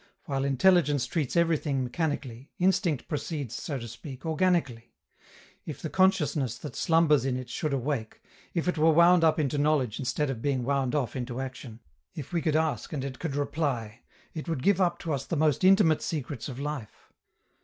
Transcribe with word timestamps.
While 0.25 0.45
intelligence 0.45 1.05
treats 1.05 1.35
everything 1.35 1.83
mechanically, 1.83 2.49
instinct 2.57 3.07
proceeds, 3.07 3.53
so 3.53 3.77
to 3.77 3.87
speak, 3.87 4.25
organically. 4.25 4.95
If 5.63 5.79
the 5.79 5.91
consciousness 5.91 6.57
that 6.57 6.75
slumbers 6.75 7.23
in 7.23 7.37
it 7.37 7.51
should 7.51 7.71
awake, 7.71 8.19
if 8.55 8.67
it 8.67 8.79
were 8.79 8.89
wound 8.93 9.23
up 9.23 9.37
into 9.39 9.59
knowledge 9.59 9.99
instead 9.99 10.31
of 10.31 10.41
being 10.41 10.63
wound 10.63 10.95
off 10.95 11.15
into 11.15 11.39
action, 11.39 11.81
if 12.15 12.33
we 12.33 12.41
could 12.41 12.55
ask 12.55 12.91
and 12.93 13.03
it 13.05 13.19
could 13.19 13.35
reply, 13.35 14.01
it 14.33 14.49
would 14.49 14.63
give 14.63 14.81
up 14.81 14.97
to 15.01 15.13
us 15.13 15.23
the 15.25 15.35
most 15.37 15.63
intimate 15.63 16.01
secrets 16.01 16.49
of 16.49 16.57
life. 16.59 17.13